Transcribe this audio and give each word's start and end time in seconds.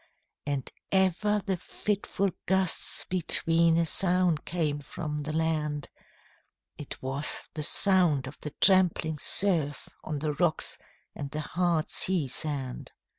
And 0.47 0.67
ever 0.91 1.43
the 1.45 1.57
fitful 1.57 2.29
gusts 2.47 3.05
between 3.07 3.77
A 3.77 3.85
sound 3.85 4.45
came 4.45 4.79
from 4.79 5.19
the 5.19 5.31
land; 5.31 5.89
It 6.75 7.03
was 7.03 7.47
the 7.53 7.61
sound 7.61 8.25
of 8.25 8.39
the 8.41 8.55
trampling 8.59 9.19
surf, 9.19 9.89
On 10.03 10.17
the 10.17 10.33
rocks 10.33 10.79
and 11.13 11.29
the 11.29 11.41
hard 11.41 11.87
sea 11.87 12.27
sand. 12.27 12.93